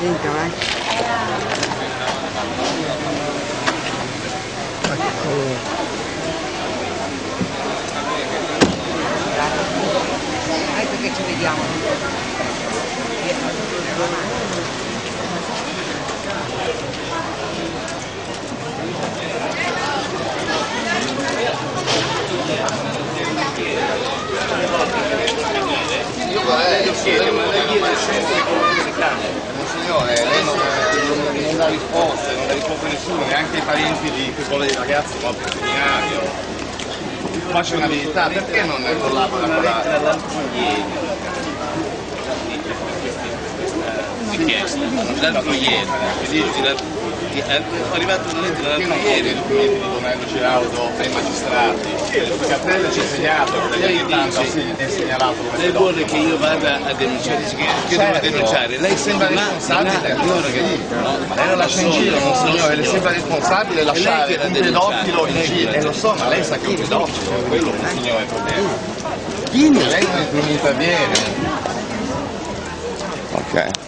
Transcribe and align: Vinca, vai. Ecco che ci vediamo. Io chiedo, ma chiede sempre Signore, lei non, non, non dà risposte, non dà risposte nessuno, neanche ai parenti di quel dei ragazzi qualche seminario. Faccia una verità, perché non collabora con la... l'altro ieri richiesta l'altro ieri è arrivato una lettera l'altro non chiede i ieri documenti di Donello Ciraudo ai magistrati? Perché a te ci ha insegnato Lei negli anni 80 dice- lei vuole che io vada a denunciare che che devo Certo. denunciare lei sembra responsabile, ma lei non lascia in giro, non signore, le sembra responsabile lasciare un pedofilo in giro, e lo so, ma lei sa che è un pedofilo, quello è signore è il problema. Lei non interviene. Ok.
Vinca, 0.00 0.30
vai. 0.30 0.50
Ecco 10.80 10.96
che 11.02 11.12
ci 11.12 11.22
vediamo. 11.22 11.58
Io 11.58 12.27
chiedo, 27.02 27.32
ma 27.32 27.42
chiede 27.66 27.96
sempre 27.96 28.76
Signore, 29.68 30.14
lei 30.14 30.44
non, 30.44 30.56
non, 30.56 31.42
non 31.42 31.56
dà 31.56 31.68
risposte, 31.68 32.34
non 32.34 32.46
dà 32.46 32.52
risposte 32.54 32.88
nessuno, 32.88 33.24
neanche 33.26 33.56
ai 33.56 33.62
parenti 33.62 34.10
di 34.10 34.32
quel 34.48 34.60
dei 34.60 34.74
ragazzi 34.74 35.18
qualche 35.18 35.50
seminario. 35.50 36.20
Faccia 37.50 37.76
una 37.76 37.86
verità, 37.86 38.28
perché 38.28 38.62
non 38.64 38.82
collabora 39.00 39.46
con 39.46 39.62
la... 39.62 39.98
l'altro 40.00 40.40
ieri 40.54 41.08
richiesta 44.38 44.78
l'altro 45.20 45.52
ieri 45.52 45.86
è 47.38 47.62
arrivato 47.92 48.30
una 48.30 48.40
lettera 48.40 48.68
l'altro 48.68 48.88
non 48.88 49.00
chiede 49.02 49.18
i 49.18 49.22
ieri 49.22 49.34
documenti 49.34 49.74
di 49.74 49.88
Donello 49.92 50.26
Ciraudo 50.28 50.90
ai 50.98 51.10
magistrati? 51.10 51.88
Perché 52.10 52.52
a 52.52 52.58
te 52.58 52.92
ci 52.92 52.98
ha 52.98 53.02
insegnato 53.02 53.52
Lei 53.78 53.80
negli 53.80 54.12
anni 54.12 54.28
80 54.28 54.40
dice- 54.40 55.16
lei 55.56 55.70
vuole 55.70 56.04
che 56.04 56.16
io 56.16 56.38
vada 56.38 56.78
a 56.84 56.92
denunciare 56.94 57.42
che 57.44 57.56
che 57.56 57.96
devo 57.96 58.02
Certo. 58.02 58.30
denunciare 58.30 58.78
lei 58.78 58.96
sembra 58.96 59.28
responsabile, 59.28 60.14
ma 60.14 61.34
lei 61.34 61.46
non 61.48 61.58
lascia 61.58 61.80
in 61.80 61.90
giro, 61.90 62.18
non 62.18 62.34
signore, 62.34 62.74
le 62.76 62.84
sembra 62.84 63.10
responsabile 63.10 63.82
lasciare 63.84 64.38
un 64.42 64.52
pedofilo 64.52 65.26
in 65.26 65.42
giro, 65.42 65.72
e 65.72 65.82
lo 65.82 65.92
so, 65.92 66.14
ma 66.18 66.28
lei 66.28 66.44
sa 66.44 66.56
che 66.56 66.64
è 66.66 66.68
un 66.68 66.74
pedofilo, 66.76 67.30
quello 67.48 67.72
è 67.72 67.88
signore 67.88 68.18
è 68.18 68.22
il 68.22 68.26
problema. 68.26 68.68
Lei 69.88 70.06
non 70.32 70.48
interviene. 70.48 71.06
Ok. 73.32 73.86